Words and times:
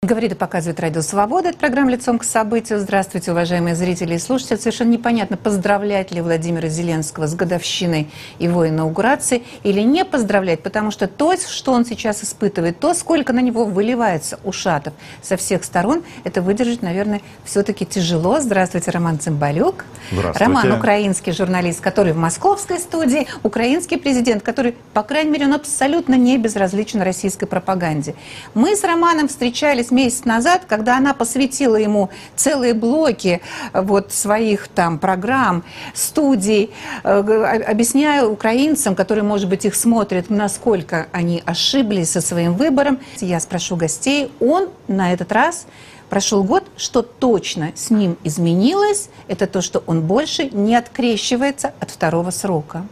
Говорит 0.00 0.30
и 0.30 0.34
показывает 0.36 0.78
Радио 0.78 1.02
Свобода. 1.02 1.48
Это 1.48 1.58
программа 1.58 1.90
«Лицом 1.90 2.20
к 2.20 2.24
событию». 2.24 2.78
Здравствуйте, 2.78 3.32
уважаемые 3.32 3.74
зрители 3.74 4.14
и 4.14 4.18
слушатели. 4.20 4.56
Совершенно 4.56 4.90
непонятно, 4.90 5.36
поздравлять 5.36 6.12
ли 6.12 6.20
Владимира 6.20 6.68
Зеленского 6.68 7.26
с 7.26 7.34
годовщиной 7.34 8.08
его 8.38 8.68
инаугурации 8.68 9.42
или 9.64 9.80
не 9.80 10.04
поздравлять, 10.04 10.62
потому 10.62 10.92
что 10.92 11.08
то, 11.08 11.36
что 11.36 11.72
он 11.72 11.84
сейчас 11.84 12.22
испытывает, 12.22 12.78
то, 12.78 12.94
сколько 12.94 13.32
на 13.32 13.40
него 13.40 13.64
выливается 13.64 14.38
ушатов 14.44 14.94
со 15.20 15.36
всех 15.36 15.64
сторон, 15.64 16.04
это 16.22 16.42
выдержать, 16.42 16.80
наверное, 16.80 17.20
все-таки 17.42 17.84
тяжело. 17.84 18.38
Здравствуйте, 18.38 18.92
Роман 18.92 19.18
Цымбалюк. 19.18 19.84
Здравствуйте. 20.12 20.38
Роман– 20.38 20.72
украинский 20.78 21.32
журналист, 21.32 21.80
который 21.80 22.12
в 22.12 22.18
московской 22.18 22.78
студии, 22.78 23.26
украинский 23.42 23.98
президент, 23.98 24.44
который, 24.44 24.76
по 24.94 25.02
крайней 25.02 25.32
мере, 25.32 25.46
он 25.46 25.54
абсолютно 25.54 26.14
не 26.14 26.38
безразличен 26.38 27.02
российской 27.02 27.46
пропаганде. 27.46 28.14
Мы 28.54 28.76
с 28.76 28.84
Романом 28.84 29.26
встречались 29.26 29.87
месяц, 29.90 30.08
месяц 30.08 30.24
назад, 30.24 30.62
когда 30.66 30.96
она 30.96 31.14
посвятила 31.14 31.76
ему 31.76 32.10
целые 32.36 32.74
блоки 32.74 33.40
э, 33.72 33.80
вот, 33.80 34.12
своих 34.12 34.68
там 34.68 34.98
программ, 34.98 35.64
студий, 35.94 36.70
э, 37.04 37.64
объясняя 37.66 38.24
украинцам, 38.24 38.94
которые, 38.94 39.24
может 39.24 39.48
быть, 39.48 39.64
их 39.64 39.74
смотрят, 39.74 40.30
насколько 40.30 41.06
они 41.12 41.42
ошиблись 41.44 42.10
со 42.10 42.20
своим 42.20 42.54
выбором. 42.54 42.98
Я 43.20 43.40
спрошу 43.40 43.76
гостей, 43.76 44.30
он 44.40 44.68
на 44.88 45.12
этот 45.12 45.32
раз 45.32 45.66
прошел 46.08 46.42
год, 46.42 46.64
что 46.76 47.02
точно 47.02 47.72
с 47.74 47.90
ним 47.90 48.16
изменилось, 48.24 49.10
это 49.28 49.46
то, 49.46 49.60
что 49.60 49.82
он 49.86 50.00
больше 50.00 50.48
не 50.50 50.74
открещивается 50.74 51.72
от 51.80 51.90
второго 51.90 52.30
срока. 52.30 52.86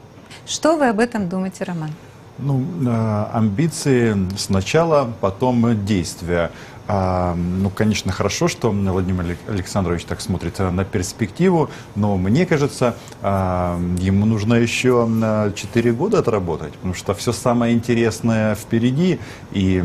Что 0.47 0.77
вы 0.77 0.89
об 0.89 1.01
этом 1.01 1.29
думаете, 1.29 1.65
Роман? 1.65 1.91
Ну, 2.39 2.63
э, 2.87 3.27
амбиции 3.33 4.15
сначала, 4.37 5.11
потом 5.21 5.85
действия. 5.87 6.51
А, 6.89 7.35
ну, 7.35 7.71
конечно, 7.71 8.13
хорошо, 8.13 8.49
что 8.49 8.71
Владимир 8.71 9.37
Александрович 9.49 10.05
так 10.05 10.21
смотрит 10.21 10.59
на 10.59 10.85
перспективу, 10.85 11.71
но 11.95 12.17
мне 12.17 12.47
кажется, 12.47 12.97
а, 13.23 13.79
ему 13.99 14.27
нужно 14.27 14.55
еще 14.55 15.09
4 15.55 15.93
года 15.93 16.21
отработать, 16.21 16.75
потому 16.75 16.95
что 16.95 17.15
все 17.15 17.33
самое 17.33 17.75
интересное 17.75 18.55
впереди, 18.55 19.19
и 19.53 19.83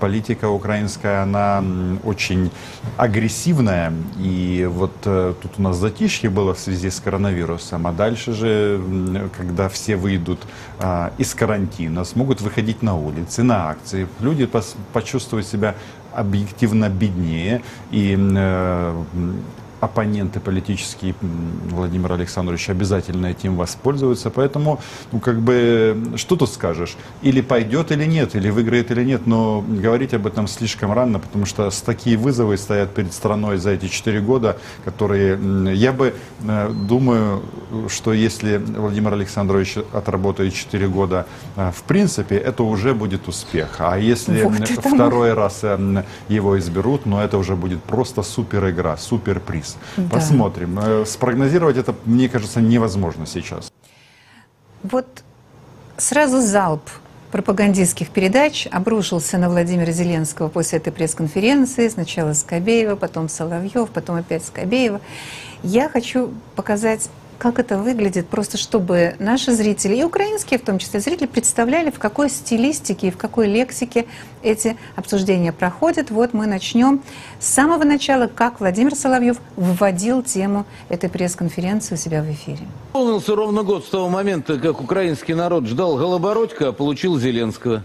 политика 0.00 0.48
украинская, 0.48 1.22
она 1.22 1.62
очень 2.04 2.50
агрессивная, 2.96 3.92
и 4.18 4.68
вот 4.70 4.92
э, 5.04 5.34
тут 5.40 5.52
у 5.58 5.62
нас 5.62 5.76
затишье 5.76 6.30
было 6.30 6.54
в 6.54 6.58
связи 6.58 6.90
с 6.90 7.00
коронавирусом, 7.00 7.86
а 7.86 7.92
дальше 7.92 8.32
же, 8.32 9.30
когда 9.36 9.68
все 9.68 9.96
выйдут 9.96 10.40
а, 10.78 11.12
из 11.18 11.34
карантина, 11.34 12.04
смогут 12.04 12.40
выходить 12.40 12.82
на 12.82 12.96
улицы, 12.96 13.42
на 13.42 13.70
акции, 13.70 14.08
люди 14.20 14.48
почувствуют 14.92 15.46
себя 15.46 15.74
объективно 16.12 16.88
беднее, 16.88 17.62
и 17.90 18.16
э, 18.18 19.04
оппоненты 19.80 20.40
политические 20.40 21.14
Владимира 21.70 22.14
Александровича 22.14 22.72
обязательно 22.72 23.26
этим 23.26 23.56
воспользуются. 23.56 24.30
Поэтому, 24.30 24.80
ну, 25.12 25.20
как 25.20 25.40
бы, 25.40 25.96
что 26.16 26.36
тут 26.36 26.50
скажешь? 26.50 26.96
Или 27.22 27.40
пойдет, 27.40 27.90
или 27.90 28.04
нет, 28.04 28.34
или 28.36 28.50
выиграет, 28.50 28.90
или 28.90 29.04
нет. 29.04 29.26
Но 29.26 29.64
говорить 29.66 30.14
об 30.14 30.26
этом 30.26 30.46
слишком 30.46 30.92
рано, 30.92 31.18
потому 31.18 31.46
что 31.46 31.70
с 31.70 31.80
такие 31.80 32.16
вызовы 32.16 32.56
стоят 32.58 32.94
перед 32.94 33.12
страной 33.12 33.56
за 33.56 33.70
эти 33.70 33.88
четыре 33.88 34.20
года, 34.20 34.58
которые, 34.84 35.38
я 35.74 35.92
бы 35.92 36.14
э, 36.42 36.70
думаю, 36.88 37.42
что 37.88 38.12
если 38.12 38.58
Владимир 38.58 39.14
Александрович 39.14 39.78
отработает 39.92 40.54
четыре 40.54 40.88
года, 40.88 41.26
э, 41.56 41.72
в 41.74 41.82
принципе, 41.84 42.36
это 42.36 42.62
уже 42.62 42.94
будет 42.94 43.28
успех. 43.28 43.76
А 43.78 43.98
если 43.98 44.42
вот 44.42 44.68
второй 44.68 45.32
раз 45.32 45.60
э, 45.62 46.04
его 46.28 46.58
изберут, 46.58 47.06
ну, 47.06 47.18
это 47.18 47.38
уже 47.38 47.56
будет 47.56 47.82
просто 47.82 48.22
супер 48.22 48.68
игра, 48.68 48.96
супер 48.96 49.40
приз 49.40 49.69
нас. 49.74 49.78
Да. 49.96 50.16
Посмотрим. 50.16 50.78
Э, 50.78 51.04
спрогнозировать 51.06 51.76
это, 51.76 51.94
мне 52.04 52.28
кажется, 52.28 52.60
невозможно 52.60 53.26
сейчас. 53.26 53.72
Вот 54.82 55.06
сразу 55.96 56.40
залп 56.40 56.82
пропагандистских 57.30 58.10
передач 58.10 58.66
обрушился 58.70 59.38
на 59.38 59.48
Владимира 59.48 59.92
Зеленского 59.92 60.48
после 60.48 60.78
этой 60.78 60.92
пресс-конференции. 60.92 61.88
Сначала 61.88 62.32
Скобеева, 62.32 62.96
потом 62.96 63.28
Соловьев, 63.28 63.90
потом 63.90 64.16
опять 64.16 64.44
Скобеева. 64.44 65.00
Я 65.62 65.88
хочу 65.88 66.32
показать 66.56 67.08
как 67.40 67.58
это 67.58 67.78
выглядит, 67.78 68.28
просто 68.28 68.58
чтобы 68.58 69.16
наши 69.18 69.52
зрители, 69.52 69.96
и 69.96 70.04
украинские 70.04 70.60
в 70.60 70.62
том 70.62 70.78
числе 70.78 71.00
зрители, 71.00 71.26
представляли, 71.26 71.90
в 71.90 71.98
какой 71.98 72.28
стилистике 72.28 73.08
и 73.08 73.10
в 73.10 73.16
какой 73.16 73.46
лексике 73.46 74.06
эти 74.42 74.76
обсуждения 74.94 75.50
проходят. 75.50 76.10
Вот 76.10 76.34
мы 76.34 76.46
начнем 76.46 77.02
с 77.40 77.46
самого 77.46 77.84
начала, 77.84 78.26
как 78.26 78.60
Владимир 78.60 78.94
Соловьев 78.94 79.38
вводил 79.56 80.22
тему 80.22 80.66
этой 80.90 81.08
пресс-конференции 81.08 81.94
у 81.94 81.98
себя 81.98 82.22
в 82.22 82.30
эфире. 82.30 82.68
Полнился 82.92 83.34
ровно 83.34 83.62
год 83.62 83.86
с 83.86 83.88
того 83.88 84.10
момента, 84.10 84.58
как 84.58 84.82
украинский 84.82 85.32
народ 85.32 85.66
ждал 85.66 85.96
Голобородько, 85.96 86.68
а 86.68 86.72
получил 86.72 87.18
Зеленского. 87.18 87.84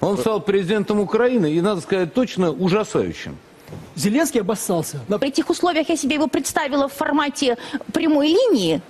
Он 0.00 0.16
стал 0.16 0.40
президентом 0.40 0.98
Украины, 1.00 1.52
и, 1.52 1.60
надо 1.60 1.82
сказать, 1.82 2.14
точно 2.14 2.50
ужасающим. 2.50 3.36
Зеленский 3.96 4.40
обоссался. 4.40 5.00
При 5.20 5.28
этих 5.28 5.50
условиях 5.50 5.88
я 5.88 5.96
себе 5.96 6.14
его 6.14 6.26
представила 6.26 6.88
в 6.88 6.92
формате 6.92 7.56
прямой 7.92 8.28
линии, 8.28 8.80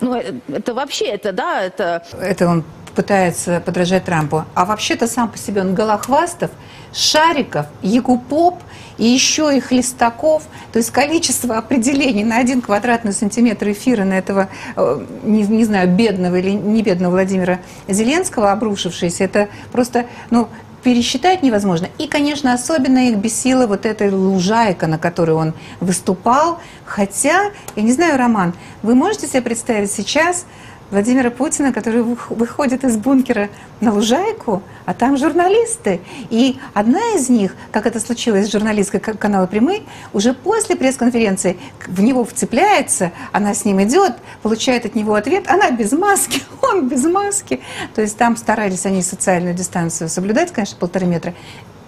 ну, 0.00 0.14
э, 0.16 0.34
это 0.48 0.74
вообще, 0.74 1.06
это, 1.06 1.32
да, 1.32 1.62
это... 1.62 2.04
Это 2.20 2.48
он 2.48 2.64
пытается 2.94 3.60
подражать 3.60 4.04
Трампу. 4.04 4.44
А 4.54 4.64
вообще-то 4.64 5.06
сам 5.06 5.28
по 5.28 5.36
себе 5.36 5.60
он 5.60 5.74
Голохвастов, 5.74 6.50
Шариков, 6.92 7.66
Якупоп 7.82 8.62
и 8.98 9.04
еще 9.04 9.56
и 9.56 9.60
Хлестаков. 9.60 10.44
То 10.72 10.78
есть 10.78 10.90
количество 10.90 11.58
определений 11.58 12.24
на 12.24 12.38
один 12.38 12.62
квадратный 12.62 13.12
сантиметр 13.12 13.70
эфира 13.70 14.04
на 14.04 14.14
этого, 14.14 14.48
э, 14.76 15.04
не, 15.24 15.42
не 15.42 15.64
знаю, 15.64 15.88
бедного 15.88 16.36
или 16.36 16.50
не 16.50 16.82
бедного 16.82 17.12
Владимира 17.12 17.58
Зеленского 17.88 18.52
обрушившееся, 18.52 19.24
это 19.24 19.48
просто, 19.72 20.06
ну, 20.30 20.48
пересчитать 20.84 21.42
невозможно. 21.42 21.88
И, 21.98 22.06
конечно, 22.06 22.52
особенно 22.52 23.08
их 23.08 23.16
бесила 23.16 23.66
вот 23.66 23.86
эта 23.86 24.14
лужайка, 24.14 24.86
на 24.86 24.98
которой 24.98 25.32
он 25.32 25.54
выступал. 25.80 26.60
Хотя, 26.84 27.50
я 27.74 27.82
не 27.82 27.92
знаю, 27.92 28.18
Роман, 28.18 28.52
вы 28.82 28.94
можете 28.94 29.26
себе 29.26 29.42
представить 29.42 29.90
сейчас 29.90 30.44
Владимира 30.90 31.30
Путина, 31.30 31.72
который 31.72 32.02
выходит 32.02 32.84
из 32.84 32.96
бункера 32.96 33.48
на 33.80 33.92
лужайку, 33.92 34.62
а 34.84 34.94
там 34.94 35.16
журналисты. 35.16 36.00
И 36.30 36.58
одна 36.74 37.00
из 37.14 37.28
них, 37.28 37.56
как 37.72 37.86
это 37.86 38.00
случилось 38.00 38.46
с 38.46 38.52
журналисткой 38.52 39.00
канала 39.00 39.46
«Прямые», 39.46 39.82
уже 40.12 40.34
после 40.34 40.76
пресс-конференции 40.76 41.58
в 41.86 42.00
него 42.00 42.24
вцепляется, 42.24 43.12
она 43.32 43.54
с 43.54 43.64
ним 43.64 43.82
идет, 43.82 44.12
получает 44.42 44.84
от 44.84 44.94
него 44.94 45.14
ответ, 45.14 45.48
она 45.48 45.70
без 45.70 45.92
маски, 45.92 46.42
он 46.62 46.88
без 46.88 47.04
маски. 47.04 47.60
То 47.94 48.02
есть 48.02 48.16
там 48.16 48.36
старались 48.36 48.86
они 48.86 49.02
социальную 49.02 49.54
дистанцию 49.54 50.08
соблюдать, 50.08 50.52
конечно, 50.52 50.76
полтора 50.78 51.06
метра. 51.06 51.34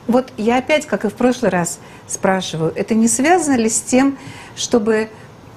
Вот 0.06 0.32
я 0.36 0.58
опять, 0.58 0.86
как 0.86 1.04
и 1.04 1.08
в 1.08 1.14
прошлый 1.14 1.50
раз, 1.50 1.80
спрашиваю, 2.06 2.72
это 2.74 2.94
не 2.94 3.08
связано 3.08 3.56
ли 3.56 3.68
с 3.68 3.80
тем, 3.80 4.18
чтобы 4.54 5.10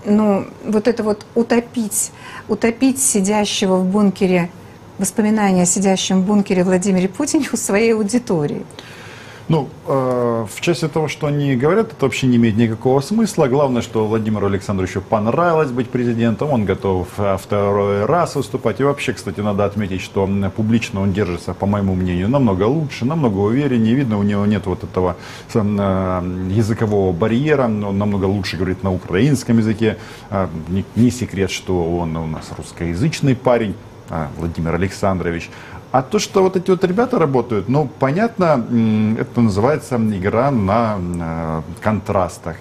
ну, 0.06 0.48
вот 0.64 0.88
это 0.88 1.04
вот 1.04 1.26
утопить, 1.36 2.12
утопить 2.48 3.02
сидящего 3.02 3.78
в 3.78 3.86
бункере, 3.86 4.50
воспоминания 4.98 5.64
о 5.64 5.66
сидящем 5.66 6.22
в 6.22 6.26
бункере 6.26 6.64
Владимире 6.64 7.08
Путине 7.10 7.48
у 7.52 7.58
своей 7.58 7.94
аудитории? 7.94 8.66
Ну, 9.50 9.68
э, 9.88 10.46
в 10.48 10.62
части 10.62 10.88
того, 10.88 11.08
что 11.08 11.26
они 11.26 11.56
говорят, 11.56 11.92
это 11.92 12.06
вообще 12.06 12.28
не 12.28 12.38
имеет 12.38 12.56
никакого 12.56 13.02
смысла. 13.02 13.48
Главное, 13.48 13.82
что 13.82 14.06
Владимиру 14.06 14.46
Александровичу 14.46 15.02
понравилось 15.02 15.72
быть 15.72 15.90
президентом, 15.90 16.52
он 16.52 16.66
готов 16.66 17.08
э, 17.18 17.36
второй 17.42 18.06
раз 18.06 18.36
выступать. 18.36 18.80
И 18.80 18.84
вообще, 18.84 19.14
кстати, 19.14 19.40
надо 19.40 19.66
отметить, 19.66 20.02
что 20.02 20.30
публично 20.56 21.02
он 21.02 21.14
держится, 21.14 21.56
по 21.56 21.66
моему 21.66 21.96
мнению, 21.96 22.30
намного 22.30 22.66
лучше, 22.66 23.06
намного 23.06 23.40
увереннее. 23.40 23.96
Видно, 23.96 24.20
у 24.20 24.24
него 24.24 24.46
нет 24.46 24.68
вот 24.68 24.84
этого 24.84 25.16
э, 25.52 25.60
языкового 26.52 27.12
барьера, 27.12 27.64
он 27.64 27.98
намного 27.98 28.26
лучше 28.26 28.56
говорит 28.56 28.84
на 28.84 28.94
украинском 28.94 29.58
языке. 29.58 29.98
Э, 30.30 30.48
не, 30.68 30.86
не 30.96 31.10
секрет, 31.10 31.50
что 31.50 31.98
он 31.98 32.16
у 32.18 32.28
нас 32.28 32.52
русскоязычный 32.56 33.36
парень. 33.36 33.74
Владимир 34.38 34.74
Александрович. 34.74 35.52
А 35.92 36.04
то, 36.04 36.20
что 36.20 36.44
вот 36.44 36.56
эти 36.56 36.70
вот 36.70 36.84
ребята 36.84 37.18
работают, 37.18 37.68
ну, 37.68 37.90
понятно, 38.00 38.64
это 39.20 39.42
называется 39.42 39.96
игра 39.96 40.52
на 40.52 40.98
э, 41.00 41.62
контрастах. 41.82 42.58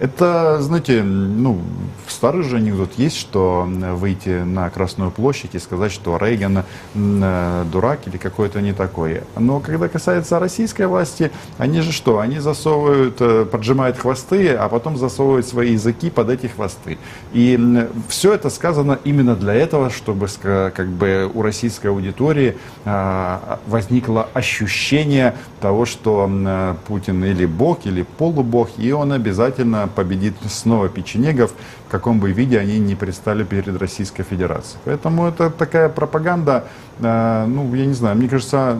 Это, 0.00 0.60
знаете, 0.60 1.04
ну, 1.04 1.60
старый 2.08 2.42
же 2.42 2.56
анекдот 2.56 2.94
есть, 2.96 3.16
что 3.16 3.68
выйти 3.68 4.42
на 4.42 4.68
Красную 4.70 5.12
площадь 5.12 5.54
и 5.54 5.60
сказать, 5.60 5.92
что 5.92 6.16
Рейган 6.16 6.64
э, 6.94 7.64
дурак 7.70 8.00
или 8.06 8.16
какой-то 8.16 8.60
не 8.60 8.72
такой. 8.72 9.22
Но 9.36 9.60
когда 9.60 9.88
касается 9.88 10.40
российской 10.40 10.88
власти, 10.88 11.30
они 11.58 11.82
же 11.82 11.92
что? 11.92 12.18
Они 12.18 12.40
засовывают, 12.40 13.16
э, 13.20 13.44
поджимают 13.44 13.96
хвосты, 13.98 14.54
а 14.54 14.68
потом 14.68 14.96
засовывают 14.96 15.46
свои 15.46 15.74
языки 15.74 16.10
под 16.10 16.30
эти 16.30 16.48
хвосты. 16.48 16.98
И 17.32 17.86
все 18.08 18.32
это 18.32 18.50
сказано 18.50 18.98
именно 19.04 19.36
для 19.36 19.54
этого, 19.54 19.90
чтобы 19.90 20.26
как 20.42 20.88
бы 20.88 21.30
у 21.32 21.42
российской 21.42 21.88
аудитории 21.88 22.56
возникло 22.84 24.28
ощущение 24.34 25.34
того, 25.60 25.86
что 25.86 26.28
э, 26.28 26.74
Путин 26.88 27.24
или 27.24 27.46
бог, 27.46 27.86
или 27.86 28.02
полубог, 28.02 28.70
и 28.78 28.90
он 28.92 29.12
обязательно 29.12 29.88
победит 29.94 30.34
снова 30.48 30.88
печенегов, 30.88 31.52
в 31.86 31.90
каком 31.90 32.18
бы 32.18 32.32
виде 32.32 32.58
они 32.58 32.78
не 32.80 32.94
предстали 32.94 33.44
перед 33.44 33.80
Российской 33.80 34.24
Федерацией. 34.24 34.78
Поэтому 34.84 35.28
это 35.28 35.50
такая 35.50 35.88
пропаганда, 35.88 36.64
э, 36.98 37.46
ну, 37.46 37.72
я 37.74 37.86
не 37.86 37.94
знаю, 37.94 38.16
мне 38.16 38.28
кажется, 38.28 38.76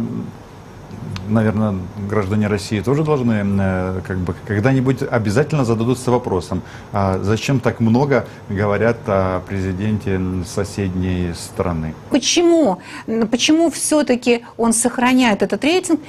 наверное, 1.28 1.74
граждане 2.08 2.48
России 2.48 2.80
тоже 2.80 3.04
должны 3.04 3.44
э, 3.44 4.00
как 4.06 4.18
бы 4.18 4.34
когда-нибудь 4.46 5.02
обязательно 5.02 5.64
зададутся 5.64 6.10
вопросом, 6.10 6.62
а 6.92 7.18
зачем 7.22 7.60
так 7.60 7.80
много 7.80 8.26
говорят 8.48 8.98
о 9.06 9.40
президенте 9.40 10.20
соседней 10.46 11.32
страны? 11.34 11.94
Почему? 12.10 12.78
Почему 13.30 13.70
все-таки 13.70 14.44
он 14.56 14.72
сохраняет 14.72 15.42
этот 15.42 15.64
рейтинг? 15.64 16.00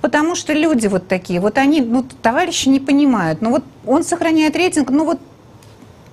Потому 0.00 0.34
что 0.34 0.52
люди 0.52 0.88
вот 0.88 1.06
такие, 1.06 1.40
вот 1.40 1.58
они, 1.58 1.80
ну, 1.80 2.04
товарищи 2.22 2.68
не 2.68 2.80
понимают. 2.80 3.40
Ну 3.40 3.50
вот 3.50 3.64
он 3.86 4.02
сохраняет 4.02 4.56
рейтинг, 4.56 4.90
ну 4.90 5.04
вот 5.04 5.20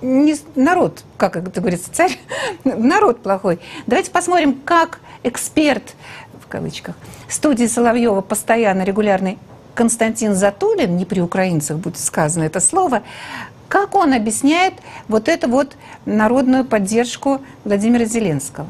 не 0.00 0.36
народ, 0.54 1.02
как 1.16 1.36
это 1.36 1.60
говорится, 1.60 1.92
царь, 1.92 2.18
народ 2.64 3.22
плохой. 3.22 3.58
Давайте 3.86 4.10
посмотрим, 4.10 4.54
как 4.64 5.00
эксперт 5.22 5.94
кавычках, 6.50 6.94
студии 7.28 7.66
Соловьева 7.66 8.20
постоянно 8.20 8.82
регулярный 8.82 9.38
Константин 9.74 10.34
Затулин, 10.34 10.96
не 10.96 11.06
при 11.06 11.20
украинцах 11.20 11.78
будет 11.78 11.98
сказано 11.98 12.44
это 12.44 12.60
слово, 12.60 13.02
как 13.68 13.94
он 13.94 14.12
объясняет 14.12 14.74
вот 15.08 15.28
эту 15.28 15.48
вот 15.48 15.76
народную 16.04 16.64
поддержку 16.64 17.40
Владимира 17.64 18.04
Зеленского? 18.04 18.66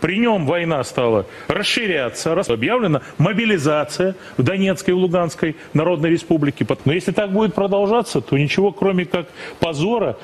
При 0.00 0.18
нем 0.18 0.46
война 0.46 0.84
стала 0.84 1.26
расширяться, 1.48 2.32
объявлена 2.32 3.00
мобилизация 3.16 4.14
в 4.36 4.42
Донецкой 4.42 4.94
и 4.94 4.96
Луганской 4.96 5.56
Народной 5.72 6.10
Республике. 6.10 6.66
Но 6.84 6.92
если 6.92 7.10
так 7.10 7.32
будет 7.32 7.54
продолжаться, 7.54 8.20
то 8.20 8.38
ничего 8.38 8.70
кроме 8.70 9.06
как 9.06 9.26
позора 9.58 10.16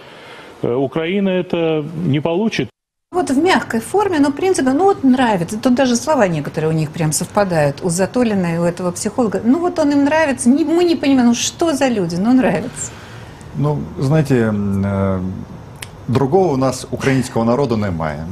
э, 0.63 0.73
Украина 0.73 1.31
это 1.31 1.85
не 2.05 2.21
получит. 2.21 2.69
Вот 3.15 3.31
в 3.31 3.39
мягкой 3.39 3.81
форме, 3.81 4.19
но 4.19 4.31
в 4.31 4.33
принципе, 4.33 4.73
ну 4.73 4.85
вот 4.85 5.05
нравится. 5.05 5.57
Тут 5.57 5.75
даже 5.75 5.95
слова 5.97 6.27
некоторые 6.29 6.71
у 6.71 6.73
них 6.73 6.91
прям 6.91 7.13
совпадают. 7.13 7.77
У 7.83 7.89
Затолина 7.89 8.55
и 8.55 8.59
у 8.59 8.65
этого 8.65 8.91
психолога. 8.91 9.41
Ну 9.45 9.61
вот 9.61 9.79
он 9.79 9.93
им 9.93 10.05
нравится. 10.05 10.49
Не, 10.49 10.65
мы 10.65 10.83
не 10.83 10.97
понимаем, 10.97 11.29
ну 11.29 11.35
что 11.35 11.73
за 11.73 11.89
люди, 11.89 12.17
но 12.17 12.33
нравится. 12.33 12.91
Ну, 13.57 13.79
знаете, 14.01 14.53
э, 14.53 15.21
другого 16.09 16.53
у 16.53 16.57
нас 16.57 16.87
українського 16.91 17.45
народу 17.45 17.77
немає. 17.77 18.27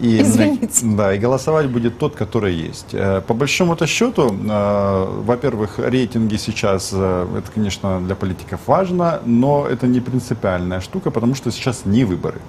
И, 0.00 0.22
Извините. 0.22 0.86
Да, 0.86 1.12
и 1.12 1.18
голосовать 1.18 1.68
будет 1.68 1.98
тот, 1.98 2.14
который 2.14 2.54
есть. 2.54 2.88
Э, 2.92 3.20
по 3.20 3.34
большому-то 3.34 3.86
счету, 3.86 4.32
э, 4.32 5.22
во-первых, 5.24 5.78
рейтинги 5.78 6.36
сейчас, 6.36 6.90
э, 6.92 7.26
это, 7.38 7.50
конечно, 7.52 8.00
для 8.00 8.14
политиков 8.14 8.60
важно, 8.66 9.20
но 9.26 9.66
это 9.66 9.86
не 9.86 10.00
принципиальная 10.00 10.80
штука, 10.80 11.10
потому 11.10 11.34
что 11.34 11.50
сейчас 11.50 11.84
не 11.84 12.04
выборы. 12.04 12.40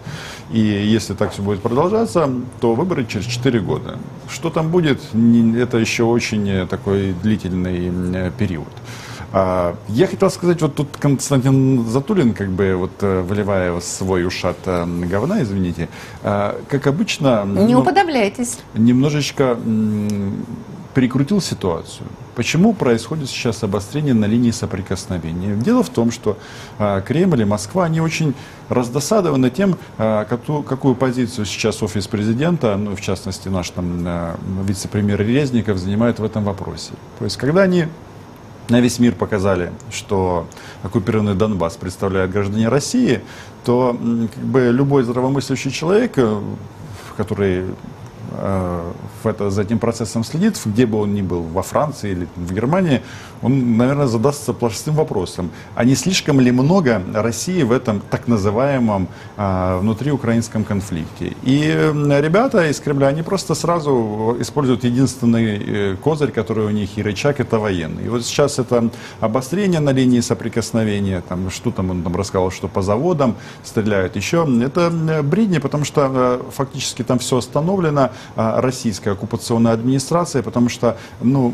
И 0.51 0.59
если 0.59 1.15
так 1.15 1.31
все 1.31 1.41
будет 1.41 1.61
продолжаться, 1.61 2.29
то 2.59 2.75
выборы 2.75 3.05
через 3.05 3.25
4 3.25 3.59
года. 3.59 3.97
Что 4.29 4.49
там 4.49 4.69
будет, 4.69 5.01
это 5.57 5.77
еще 5.77 6.03
очень 6.03 6.67
такой 6.67 7.13
длительный 7.23 8.31
период. 8.37 8.67
А, 9.31 9.75
я 9.87 10.07
хотел 10.07 10.29
сказать, 10.29 10.61
вот 10.61 10.75
тут 10.75 10.97
Константин 10.97 11.85
Затулин, 11.85 12.33
как 12.33 12.49
бы 12.49 12.75
вот 12.75 12.91
э, 13.01 13.21
выливая 13.21 13.79
свой 13.79 14.25
ушат 14.25 14.57
э, 14.65 14.85
говна, 14.85 15.43
извините, 15.43 15.87
а, 16.23 16.59
как 16.67 16.87
обычно... 16.87 17.43
Не 17.45 17.73
ну, 17.73 17.81
уподобляйтесь. 17.81 18.57
Немножечко 18.73 19.57
перекрутил 20.95 21.41
ситуацию. 21.41 22.07
Почему 22.35 22.73
происходит 22.73 23.29
сейчас 23.29 23.63
обострение 23.63 24.13
на 24.15 24.25
линии 24.25 24.49
соприкосновения? 24.49 25.55
Дело 25.55 25.83
в 25.83 25.89
том, 25.89 26.11
что 26.11 26.37
а, 26.79 27.01
Кремль 27.01 27.41
и 27.41 27.45
Москва, 27.45 27.85
они 27.85 28.01
очень 28.01 28.33
раздосадованы 28.69 29.49
тем, 29.49 29.77
какую, 29.97 30.61
какую 30.61 30.93
позицию 30.93 31.45
сейчас 31.45 31.81
офис 31.81 32.07
президента, 32.07 32.77
ну, 32.77 32.95
в 32.95 33.01
частности 33.01 33.47
наш 33.47 33.71
там 33.71 34.37
вице-премьер 34.63 35.19
Резников 35.21 35.79
занимает 35.79 36.19
в 36.19 36.23
этом 36.23 36.43
вопросе. 36.43 36.91
То 37.17 37.25
есть, 37.25 37.37
когда 37.37 37.63
они 37.63 37.87
на 38.69 38.81
весь 38.81 38.99
мир 38.99 39.15
показали, 39.15 39.71
что 39.91 40.47
оккупированный 40.83 41.35
Донбасс 41.35 41.77
представляет 41.77 42.31
граждане 42.31 42.69
России, 42.69 43.21
то 43.65 43.97
как 44.33 44.43
бы, 44.43 44.69
любой 44.71 45.03
здравомыслящий 45.03 45.71
человек, 45.71 46.13
э, 46.17 46.41
который 47.17 47.65
э, 48.31 48.91
в 49.23 49.27
это, 49.27 49.49
за 49.49 49.63
этим 49.63 49.79
процессом 49.79 50.23
следит, 50.23 50.59
где 50.65 50.85
бы 50.85 50.99
он 50.99 51.13
ни 51.13 51.21
был, 51.21 51.43
во 51.43 51.61
Франции 51.61 52.11
или 52.11 52.27
в 52.35 52.53
Германии, 52.53 53.01
он, 53.41 53.77
наверное, 53.77 54.07
задастся 54.07 54.53
простым 54.53 54.95
вопросом. 54.95 55.49
А 55.75 55.83
не 55.83 55.95
слишком 55.95 56.39
ли 56.39 56.51
много 56.51 57.01
России 57.13 57.63
в 57.63 57.71
этом 57.71 58.01
так 58.09 58.27
называемом 58.27 59.07
а, 59.37 59.79
внутриукраинском 59.79 60.63
конфликте? 60.63 61.33
И 61.43 61.61
ребята 62.21 62.69
из 62.69 62.79
Кремля, 62.79 63.07
они 63.07 63.21
просто 63.21 63.55
сразу 63.55 64.37
используют 64.39 64.83
единственный 64.83 65.57
э, 65.57 65.95
козырь, 66.03 66.31
который 66.31 66.65
у 66.65 66.69
них 66.69 66.97
и 66.97 67.03
рычаг, 67.03 67.39
это 67.39 67.59
военный. 67.59 68.05
И 68.05 68.09
вот 68.09 68.25
сейчас 68.25 68.59
это 68.59 68.89
обострение 69.19 69.79
на 69.79 69.91
линии 69.91 70.19
соприкосновения, 70.19 71.23
там, 71.27 71.49
что 71.49 71.71
там 71.71 71.91
он 71.91 72.03
там 72.03 72.15
рассказал, 72.15 72.51
что 72.51 72.67
по 72.67 72.81
заводам 72.81 73.35
стреляют 73.63 74.15
еще, 74.15 74.47
это 74.63 74.89
бредни, 75.23 75.59
потому 75.59 75.85
что 75.85 76.09
э, 76.13 76.51
фактически 76.51 77.03
там 77.03 77.19
все 77.19 77.37
остановлено, 77.37 78.11
а 78.35 78.61
российская 78.61 79.11
оккупационная 79.11 79.73
администрация, 79.73 80.43
потому 80.43 80.69
что, 80.69 80.97
ну, 81.21 81.53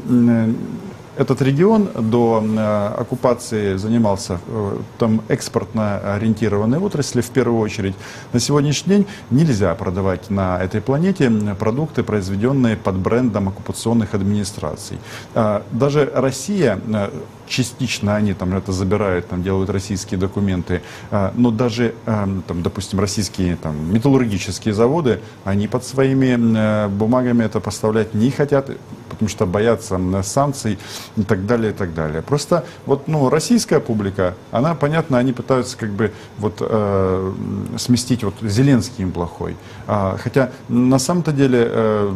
этот 1.18 1.42
регион 1.42 1.90
до 2.12 2.44
э, 2.44 3.02
оккупации 3.02 3.78
занимался 3.78 4.40
э, 4.48 4.78
там 4.98 5.22
экспортно 5.28 6.16
ориентированной 6.16 6.80
отрасли 6.80 7.22
в 7.22 7.30
первую 7.30 7.60
очередь. 7.60 7.96
На 8.34 8.40
сегодняшний 8.40 8.96
день 8.96 9.08
нельзя 9.32 9.74
продавать 9.76 10.30
на 10.30 10.62
этой 10.62 10.82
планете 10.82 11.32
продукты, 11.60 12.04
произведенные 12.04 12.76
под 12.76 12.96
брендом 12.96 13.48
оккупационных 13.48 14.14
администраций. 14.14 14.98
А, 15.34 15.64
даже 15.72 16.12
Россия 16.14 16.80
э, 16.88 17.10
частично 17.48 18.16
они 18.16 18.34
там 18.34 18.56
это 18.56 18.72
забирают, 18.72 19.28
там 19.28 19.44
делают 19.44 19.70
российские 19.70 20.20
документы, 20.20 20.82
а, 21.12 21.34
но 21.36 21.52
даже, 21.52 21.96
там, 22.06 22.44
допустим, 22.62 23.00
российские 23.00 23.56
там, 23.56 23.94
металлургические 23.94 24.74
заводы, 24.74 25.22
они 25.44 25.68
под 25.68 25.84
своими 25.84 26.88
бумагами 26.88 27.44
это 27.44 27.60
поставлять 27.60 28.14
не 28.14 28.32
хотят, 28.32 28.70
потому 29.10 29.30
что 29.30 29.46
боятся 29.46 30.00
санкций 30.24 30.78
и 31.16 31.24
так 31.24 31.46
далее, 31.46 31.72
и 31.72 31.74
так 31.74 31.94
далее. 31.94 32.22
Просто 32.22 32.66
вот, 32.86 33.08
ну, 33.08 33.30
российская 33.30 33.80
публика, 33.80 34.36
она, 34.52 34.76
понятно, 34.76 35.18
они 35.18 35.34
пытаются 35.34 35.78
как 35.78 35.92
бы 35.92 36.12
вот 36.38 36.58
э, 36.60 37.34
сместить 37.78 38.24
вот 38.24 38.36
Зеленский 38.42 39.04
им 39.04 39.12
плохой. 39.12 39.56
А, 39.88 40.18
хотя 40.22 40.52
на 40.68 41.00
самом-то 41.00 41.32
деле 41.32 41.68
э, 41.68 42.14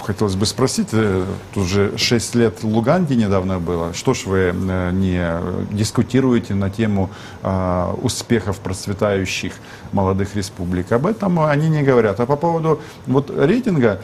хотелось 0.00 0.36
бы 0.36 0.46
спросить, 0.46 0.88
э, 0.92 1.24
тут 1.54 1.66
же 1.66 1.92
6 1.96 2.34
лет 2.34 2.62
Луганде 2.62 3.16
недавно 3.16 3.58
было, 3.58 3.92
что 3.92 4.14
ж 4.14 4.24
вы 4.28 4.54
э, 4.54 4.90
не 4.92 5.74
дискутируете 5.74 6.54
на 6.54 6.70
тему 6.70 7.10
э, 7.42 7.94
успехов 8.02 8.58
процветающих 8.60 9.54
молодых 9.92 10.36
республик? 10.36 10.92
Об 10.92 11.06
этом 11.06 11.40
они 11.40 11.68
не 11.68 11.82
говорят. 11.82 12.20
А 12.20 12.26
по 12.26 12.36
поводу 12.36 12.80
вот 13.06 13.30
рейтинга, 13.30 14.00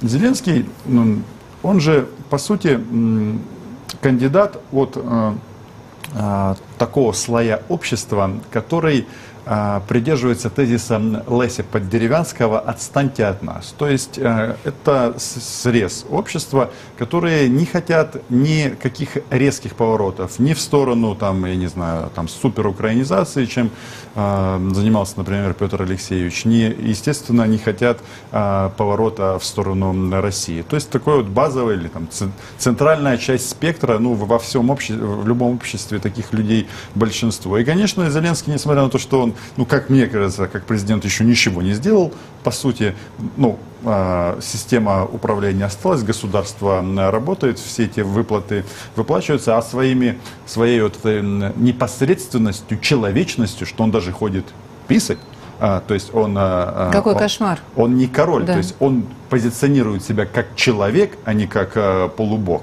Зеленский, 0.00 0.66
ну, 0.86 1.20
он 1.62 1.80
же, 1.80 2.06
по 2.30 2.38
сути, 2.38 2.80
кандидат 4.00 4.60
от 4.72 4.96
э, 4.96 6.54
такого 6.78 7.12
слоя 7.12 7.62
общества, 7.68 8.30
который 8.50 9.06
придерживается 9.88 10.50
тезиса 10.50 10.98
Леся 11.28 11.64
Поддеревянского 11.64 12.60
«отстаньте 12.60 13.26
от 13.26 13.42
нас». 13.42 13.74
То 13.76 13.88
есть 13.88 14.18
э, 14.18 14.56
это 14.64 15.14
срез 15.18 16.06
общества, 16.10 16.70
которые 16.98 17.48
не 17.48 17.66
хотят 17.66 18.30
никаких 18.30 19.18
резких 19.30 19.74
поворотов, 19.74 20.38
ни 20.38 20.54
в 20.54 20.60
сторону, 20.60 21.14
там, 21.14 21.44
я 21.44 21.56
не 21.56 21.66
знаю, 21.66 22.10
там, 22.14 22.28
суперукраинизации, 22.28 23.46
чем 23.46 23.70
э, 24.14 24.70
занимался, 24.72 25.14
например, 25.16 25.54
Петр 25.54 25.82
Алексеевич, 25.82 26.44
ни, 26.44 26.74
естественно, 26.88 27.46
не 27.46 27.58
хотят 27.58 27.98
э, 28.32 28.70
поворота 28.76 29.38
в 29.38 29.44
сторону 29.44 30.20
России. 30.20 30.62
То 30.62 30.76
есть 30.76 30.90
такой 30.90 31.18
вот 31.18 31.26
базовый 31.26 31.76
или 31.76 31.88
там, 31.88 32.08
центральная 32.58 33.18
часть 33.18 33.48
спектра, 33.50 33.98
ну, 33.98 34.14
во 34.14 34.38
всем 34.38 34.70
обществе, 34.70 35.04
в 35.04 35.26
любом 35.26 35.54
обществе 35.54 35.98
таких 35.98 36.32
людей 36.32 36.68
большинство. 36.94 37.58
И, 37.58 37.64
конечно, 37.64 38.08
Зеленский, 38.10 38.52
несмотря 38.52 38.82
на 38.82 38.90
то, 38.90 38.98
что 38.98 39.20
он 39.20 39.33
ну, 39.56 39.66
как 39.66 39.90
мне 39.90 40.06
кажется, 40.06 40.46
как 40.48 40.64
президент 40.64 41.04
еще 41.04 41.24
ничего 41.24 41.62
не 41.62 41.72
сделал. 41.72 42.12
По 42.42 42.50
сути, 42.50 42.94
ну, 43.36 43.58
а, 43.84 44.38
система 44.40 45.04
управления 45.04 45.64
осталась, 45.64 46.02
государство 46.02 46.84
работает, 47.10 47.58
все 47.58 47.84
эти 47.84 48.00
выплаты 48.00 48.64
выплачиваются, 48.96 49.56
а 49.56 49.62
своими, 49.62 50.18
своей 50.46 50.80
вот 50.80 50.96
этой 50.96 51.22
непосредственностью, 51.22 52.78
человечностью, 52.80 53.66
что 53.66 53.84
он 53.84 53.90
даже 53.90 54.12
ходит 54.12 54.44
писать, 54.88 55.18
А, 55.60 55.82
то 55.86 55.94
есть 55.94 56.14
он... 56.14 56.36
а, 56.38 56.88
а, 56.88 56.92
Какой 56.92 57.12
он- 57.14 57.18
кошмар. 57.18 57.60
Он 57.76 57.96
не 57.96 58.06
король, 58.06 58.44
Да. 58.44 58.52
то 58.52 58.58
есть 58.58 58.74
он 58.80 59.06
позиционирует 59.30 60.04
себя 60.04 60.26
как 60.26 60.54
человек, 60.56 61.16
а 61.24 61.32
не 61.32 61.46
как 61.46 61.72
а, 61.76 62.08
полубог. 62.08 62.62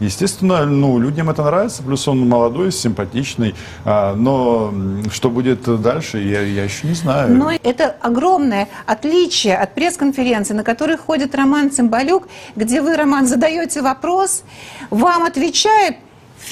Естественно, 0.00 0.64
ну, 0.66 0.98
людям 0.98 1.30
это 1.30 1.44
нравится, 1.44 1.82
плюс 1.84 2.08
он 2.08 2.28
молодой, 2.28 2.72
симпатичный, 2.72 3.54
а, 3.84 4.14
но 4.16 4.74
что 5.12 5.30
будет 5.30 5.80
дальше, 5.80 6.18
я, 6.18 6.40
я 6.42 6.64
еще 6.64 6.88
не 6.88 6.94
знаю. 6.94 7.32
Но 7.32 7.52
это 7.52 7.94
огромное 8.00 8.68
отличие 8.86 9.56
от 9.56 9.74
пресс-конференции, 9.74 10.54
на 10.54 10.64
которой 10.64 10.96
ходит 10.96 11.34
Роман 11.36 11.70
Цымбалюк, 11.70 12.26
где 12.56 12.82
вы, 12.82 12.96
Роман, 12.96 13.28
задаете 13.28 13.80
вопрос, 13.80 14.42
вам 14.90 15.22
отвечает 15.22 15.96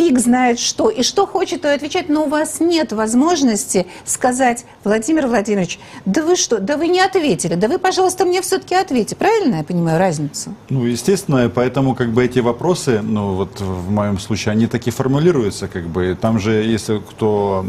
фиг 0.00 0.19
знает 0.19 0.59
что, 0.59 0.88
и 0.88 1.02
что 1.02 1.26
хочет, 1.26 1.61
то 1.61 1.71
и 1.71 1.75
отвечать, 1.75 2.09
но 2.09 2.25
у 2.25 2.28
вас 2.28 2.59
нет 2.59 2.92
возможности 2.92 3.87
сказать, 4.07 4.64
Владимир 4.83 5.26
Владимирович, 5.26 5.78
да 6.07 6.23
вы 6.23 6.37
что, 6.37 6.59
да 6.59 6.78
вы 6.78 6.88
не 6.88 7.00
ответили, 7.00 7.54
да 7.54 7.69
вы, 7.69 7.78
пожалуйста, 7.78 8.25
мне 8.25 8.40
все-таки 8.40 8.75
ответьте. 8.75 9.14
Правильно 9.14 9.57
я 9.57 9.62
понимаю 9.62 9.99
разницу? 9.99 10.54
Ну, 10.71 10.87
естественно, 10.87 11.50
поэтому 11.54 11.95
как 11.95 12.12
бы 12.12 12.25
эти 12.25 12.38
вопросы, 12.38 13.02
ну 13.02 13.35
вот 13.35 13.61
в 13.61 13.90
моем 13.90 14.19
случае, 14.19 14.52
они 14.52 14.66
такие 14.66 14.92
формулируются, 14.92 15.69
как 15.69 15.87
бы. 15.87 16.16
Там 16.19 16.38
же, 16.38 16.52
если 16.52 16.99
кто 16.99 17.62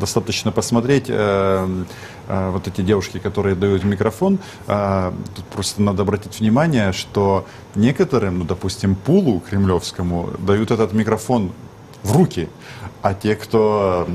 достаточно 0.00 0.52
посмотреть, 0.52 1.06
э, 1.08 1.68
э, 2.28 2.50
вот 2.50 2.66
эти 2.66 2.80
девушки, 2.80 3.18
которые 3.18 3.54
дают 3.56 3.84
микрофон, 3.84 4.38
э, 4.68 5.12
тут 5.36 5.44
просто 5.46 5.82
надо 5.82 6.02
обратить 6.02 6.40
внимание, 6.40 6.92
что 6.92 7.44
некоторым, 7.74 8.38
ну, 8.38 8.44
допустим, 8.44 8.94
Пулу 8.94 9.40
кремлевскому 9.40 10.30
дают 10.38 10.70
этот 10.70 10.92
микрофон 10.92 11.41
в 12.02 12.16
руки. 12.16 12.48
А 13.02 13.14
те, 13.14 13.34
кто 13.34 14.06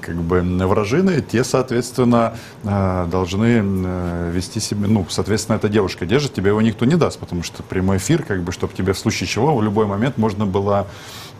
как 0.00 0.16
бы 0.16 0.40
вражины, 0.66 1.20
те, 1.20 1.44
соответственно, 1.44 2.34
э, 2.64 3.06
должны 3.10 3.62
э, 3.62 4.30
вести 4.32 4.60
себя, 4.60 4.88
ну, 4.88 5.06
соответственно, 5.10 5.56
эта 5.56 5.68
девушка 5.68 6.06
держит, 6.06 6.32
тебе 6.32 6.48
его 6.48 6.62
никто 6.62 6.86
не 6.86 6.96
даст, 6.96 7.18
потому 7.18 7.42
что 7.42 7.62
прямой 7.62 7.98
эфир, 7.98 8.22
как 8.22 8.42
бы, 8.42 8.52
чтобы 8.52 8.72
тебе 8.72 8.94
в 8.94 8.98
случае 8.98 9.26
чего 9.26 9.54
в 9.54 9.62
любой 9.62 9.84
момент 9.84 10.16
можно 10.16 10.46
было 10.46 10.86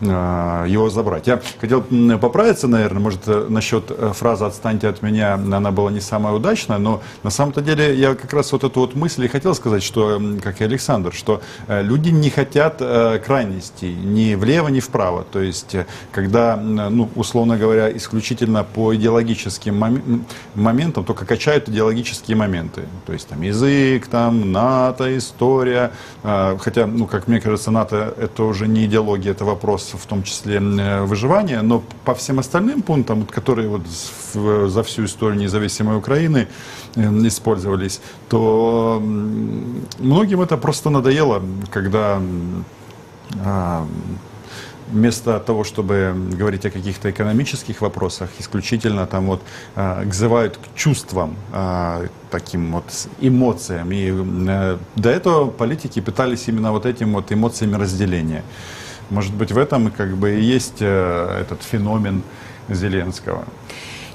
его 0.01 0.89
забрать. 0.89 1.27
Я 1.27 1.39
хотел 1.59 1.83
поправиться, 2.19 2.67
наверное, 2.67 3.01
может, 3.01 3.27
э, 3.27 3.45
насчет 3.49 3.91
э, 3.91 4.11
фразы 4.13 4.45
«отстаньте 4.45 4.87
от 4.87 5.01
меня», 5.01 5.35
она 5.35 5.71
была 5.71 5.91
не 5.91 6.01
самая 6.01 6.33
удачная, 6.33 6.79
но 6.79 7.01
на 7.23 7.29
самом-то 7.29 7.61
деле 7.61 7.95
я 7.95 8.15
как 8.15 8.33
раз 8.33 8.51
вот 8.51 8.63
эту 8.63 8.79
вот 8.79 8.95
мысль 8.95 9.25
и 9.25 9.27
хотел 9.27 9.53
сказать, 9.53 9.83
что, 9.83 10.21
как 10.43 10.61
и 10.61 10.63
Александр, 10.63 11.13
что 11.13 11.41
э, 11.67 11.83
люди 11.83 12.09
не 12.09 12.29
хотят 12.29 12.81
крайностей 13.25 13.93
ни 13.93 14.35
влево, 14.35 14.69
ни 14.69 14.79
вправо. 14.79 15.23
То 15.23 15.39
есть, 15.39 15.75
когда, 16.11 16.55
ну, 16.57 17.09
условно 17.15 17.57
говоря, 17.57 17.95
исключительно 17.95 18.63
по 18.63 18.95
идеологическим 18.95 20.23
моментам, 20.55 21.03
только 21.03 21.25
качают 21.25 21.69
идеологические 21.69 22.37
моменты. 22.37 22.83
То 23.05 23.13
есть, 23.13 23.27
там, 23.27 23.41
язык, 23.41 24.07
там, 24.07 24.51
НАТО, 24.51 25.17
история. 25.17 25.91
Э, 26.23 26.57
Хотя, 26.59 26.87
ну, 26.87 27.07
как 27.07 27.27
мне 27.27 27.39
кажется, 27.39 27.71
НАТО 27.71 28.13
это 28.17 28.43
уже 28.43 28.67
не 28.67 28.85
идеология, 28.85 29.31
это 29.31 29.45
вопрос 29.45 29.90
в 29.97 30.05
том 30.05 30.23
числе 30.23 30.57
э, 30.57 31.03
выживания. 31.03 31.61
Но 31.61 31.83
по 32.05 32.13
всем 32.13 32.39
остальным 32.39 32.81
пунктам, 32.81 33.25
которые 33.25 33.67
вот 33.69 33.81
за 34.69 34.83
всю 34.83 35.05
историю 35.05 35.39
независимой 35.39 35.97
Украины 35.97 36.47
э, 36.95 37.01
использовались, 37.27 38.01
то 38.29 39.01
многим 39.99 40.41
это 40.41 40.57
просто 40.57 40.89
надоело, 40.89 41.41
когда 41.71 42.21
а, 43.43 43.87
вместо 44.91 45.39
того, 45.39 45.63
чтобы 45.63 46.13
говорить 46.37 46.65
о 46.65 46.69
каких-то 46.69 47.09
экономических 47.09 47.81
вопросах, 47.81 48.29
исключительно 48.39 49.07
там 49.07 49.25
вот 49.25 49.41
а, 49.75 50.03
взывают 50.03 50.57
к 50.57 50.75
чувствам, 50.75 51.35
а, 51.51 52.07
таким 52.29 52.71
вот 52.73 52.85
эмоциям. 53.21 53.91
И 53.91 54.11
э, 54.11 54.77
до 54.95 55.09
этого 55.09 55.49
политики 55.49 56.01
пытались 56.01 56.47
именно 56.47 56.71
вот 56.71 56.85
этим 56.85 57.13
вот 57.13 57.31
эмоциями 57.31 57.75
разделения. 57.75 58.43
Может 59.11 59.33
быть, 59.33 59.51
в 59.51 59.57
этом 59.57 59.91
как 59.91 60.15
бы 60.15 60.39
и 60.39 60.41
есть 60.41 60.77
э, 60.79 61.41
этот 61.41 61.63
феномен 61.63 62.23
Зеленского. 62.69 63.43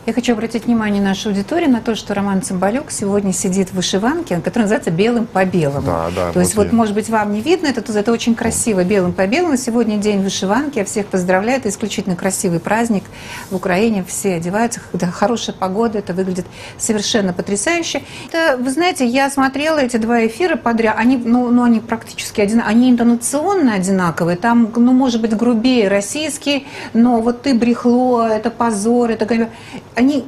Я 0.07 0.13
хочу 0.13 0.35
обратить 0.35 0.67
внимание 0.67 1.03
нашей 1.03 1.33
аудитории 1.33 1.67
на 1.67 1.81
то, 1.81 1.97
что 1.97 2.15
Роман 2.15 2.41
Цымбалюк 2.41 2.93
сегодня 2.93 3.33
сидит 3.33 3.71
в 3.71 3.75
вышиванке, 3.75 4.37
которая 4.37 4.67
называется 4.67 4.93
«Белым 4.93 5.27
по 5.27 5.45
белому». 5.45 5.85
Да, 5.85 6.11
да, 6.15 6.33
То 6.33 6.39
есть 6.39 6.55
вот 6.55 6.67
вот, 6.67 6.73
я- 6.73 6.79
может 6.79 6.95
быть, 6.95 7.09
вам 7.11 7.33
не 7.33 7.41
видно, 7.41 7.67
это, 7.67 7.81
это 7.93 8.13
очень 8.13 8.37
красиво, 8.37 8.85
«Белым 8.85 9.13
по 9.13 9.27
белому». 9.27 9.57
Сегодня 9.57 9.97
день 9.97 10.23
вышиванки, 10.23 10.79
я 10.79 10.85
всех 10.85 11.07
поздравляю, 11.07 11.59
это 11.59 11.71
исключительно 11.71 12.15
красивый 12.15 12.61
праздник 12.61 13.03
в 13.51 13.57
Украине, 13.57 14.05
все 14.07 14.37
одеваются, 14.37 14.81
когда 14.93 15.09
хорошая 15.11 15.57
погода, 15.57 15.99
это 15.99 16.13
выглядит 16.15 16.47
совершенно 16.79 17.33
потрясающе. 17.33 18.03
Это, 18.31 18.59
вы 18.59 18.71
знаете, 18.71 19.05
я 19.05 19.29
смотрела 19.29 19.81
эти 19.81 19.97
два 19.97 20.25
эфира 20.25 20.55
подряд, 20.55 20.95
они, 20.97 21.17
ну, 21.17 21.51
ну, 21.51 21.65
они 21.65 21.81
практически 21.81 22.41
одинаковые, 22.41 22.77
они 22.77 22.91
интонационно 22.93 23.75
одинаковые, 23.75 24.37
там, 24.37 24.71
ну, 24.77 24.93
может 24.93 25.21
быть, 25.21 25.37
грубее 25.37 25.89
российский, 25.89 26.65
но 26.93 27.21
вот 27.21 27.43
ты 27.43 27.55
брехло, 27.55 28.29
это 28.29 28.51
позор, 28.51 29.11
это... 29.11 29.49
Они 29.97 30.25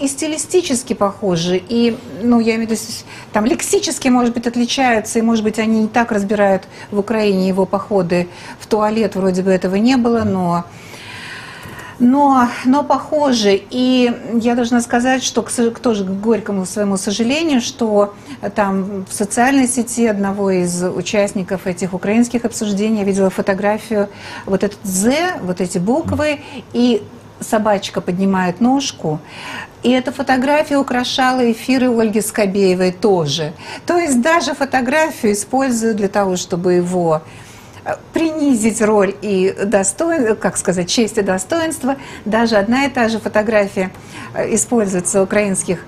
и 0.00 0.06
стилистически 0.06 0.92
похожи, 0.92 1.60
и, 1.68 1.98
ну, 2.22 2.38
я 2.38 2.54
имею 2.54 2.68
в 2.68 2.70
виду, 2.70 2.80
там, 3.32 3.44
лексически, 3.44 4.08
может 4.08 4.32
быть, 4.32 4.46
отличаются, 4.46 5.18
и, 5.18 5.22
может 5.22 5.42
быть, 5.42 5.58
они 5.58 5.82
не 5.82 5.88
так 5.88 6.12
разбирают 6.12 6.68
в 6.92 6.98
Украине 6.98 7.48
его 7.48 7.66
походы 7.66 8.28
в 8.60 8.66
туалет, 8.66 9.16
вроде 9.16 9.42
бы 9.42 9.50
этого 9.50 9.74
не 9.76 9.96
было, 9.96 10.22
но... 10.22 10.64
Но, 12.00 12.48
но 12.64 12.84
похожи. 12.84 13.60
И 13.70 14.12
я 14.34 14.54
должна 14.54 14.80
сказать, 14.80 15.24
что 15.24 15.42
к, 15.42 15.50
к 15.50 15.78
тоже 15.80 16.04
к 16.04 16.08
горькому 16.08 16.64
своему 16.64 16.96
сожалению, 16.96 17.60
что 17.60 18.14
там 18.54 19.04
в 19.04 19.12
социальной 19.12 19.66
сети 19.66 20.06
одного 20.06 20.52
из 20.52 20.80
участников 20.84 21.66
этих 21.66 21.94
украинских 21.94 22.44
обсуждений 22.44 22.98
я 22.98 23.04
видела 23.04 23.30
фотографию, 23.30 24.08
вот 24.46 24.62
этот 24.62 24.78
«З», 24.84 25.40
вот 25.42 25.60
эти 25.60 25.78
буквы, 25.78 26.38
и 26.72 27.02
собачка 27.40 28.00
поднимает 28.00 28.60
ножку. 28.60 29.20
И 29.82 29.90
эта 29.90 30.10
фотография 30.10 30.76
украшала 30.76 31.50
эфиры 31.52 31.88
Ольги 31.88 32.20
Скобеевой 32.20 32.92
тоже. 32.92 33.52
То 33.86 33.96
есть 33.96 34.20
даже 34.20 34.54
фотографию 34.54 35.32
используют 35.32 35.96
для 35.96 36.08
того, 36.08 36.36
чтобы 36.36 36.74
его 36.74 37.22
э, 37.84 37.94
принизить 38.12 38.82
роль 38.82 39.14
и 39.22 39.54
достоин, 39.64 40.34
как 40.36 40.56
сказать, 40.56 40.88
честь 40.88 41.18
и 41.18 41.22
достоинство. 41.22 41.96
Даже 42.24 42.56
одна 42.56 42.86
и 42.86 42.90
та 42.90 43.08
же 43.08 43.20
фотография 43.20 43.92
э, 44.34 44.54
используется 44.54 45.20
у 45.20 45.24
украинских 45.24 45.84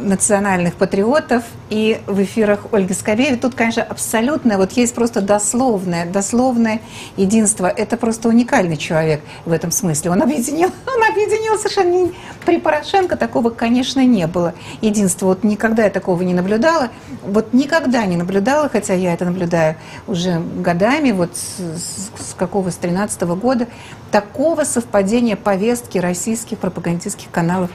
национальных 0.00 0.74
патриотов 0.74 1.44
и 1.68 2.00
в 2.06 2.22
эфирах 2.22 2.66
Ольги 2.72 2.94
Скобеевой. 2.94 3.38
Тут, 3.38 3.54
конечно, 3.54 3.82
абсолютное, 3.82 4.56
вот 4.56 4.72
есть 4.72 4.94
просто 4.94 5.20
дословное, 5.20 6.06
дословное 6.06 6.80
единство. 7.16 7.66
Это 7.66 7.96
просто 7.96 8.28
уникальный 8.28 8.76
человек 8.76 9.22
в 9.44 9.52
этом 9.52 9.70
смысле. 9.70 10.10
Он 10.10 10.22
объединил, 10.22 10.68
он 10.86 11.10
объединил 11.10 11.56
совершенно... 11.58 12.10
При 12.44 12.58
Порошенко 12.58 13.16
такого, 13.16 13.50
конечно, 13.50 14.04
не 14.04 14.26
было. 14.26 14.54
Единства, 14.80 15.26
вот 15.26 15.44
никогда 15.44 15.84
я 15.84 15.90
такого 15.90 16.22
не 16.22 16.34
наблюдала. 16.34 16.88
Вот 17.22 17.52
никогда 17.52 18.06
не 18.06 18.16
наблюдала, 18.16 18.68
хотя 18.68 18.94
я 18.94 19.12
это 19.12 19.24
наблюдаю 19.24 19.76
уже 20.06 20.40
годами, 20.56 21.12
вот 21.12 21.36
с, 21.36 22.30
с- 22.30 22.34
какого, 22.34 22.70
с 22.70 22.76
13 22.76 23.22
года, 23.22 23.66
такого 24.10 24.64
совпадения 24.64 25.36
повестки 25.36 25.98
российских 25.98 26.58
пропагандистских 26.58 27.30
каналов 27.30 27.70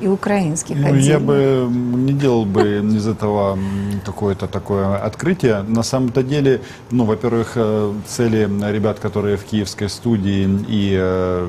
и 0.00 0.06
украинских 0.08 0.76
Ну, 0.76 0.88
я 0.88 0.94
отдельно. 0.94 1.20
бы 1.20 1.68
не 1.70 2.12
делал 2.12 2.44
бы 2.44 2.82
из 2.96 3.06
этого 3.06 3.58
какое-то 4.04 4.46
такое 4.46 4.96
открытие. 4.96 5.62
На 5.62 5.82
самом-то 5.82 6.22
деле, 6.22 6.60
ну, 6.90 7.04
во-первых, 7.04 7.52
э, 7.54 7.92
цели 8.06 8.48
ребят, 8.72 8.98
которые 8.98 9.36
в 9.36 9.44
киевской 9.44 9.88
студии 9.88 10.48
и 10.68 10.96
э, 10.98 11.48